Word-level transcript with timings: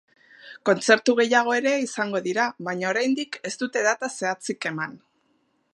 Kontzertu 0.69 1.13
gehiago 1.19 1.53
ere 1.57 1.73
izango 1.83 2.21
dira, 2.29 2.47
baina 2.69 2.89
oraindik 2.93 3.39
ez 3.49 3.53
dute 3.65 3.87
data 3.89 4.13
zehatzik 4.15 4.69
eman. 4.73 4.97